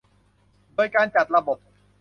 [0.73, 1.57] โดยการจัดระบบ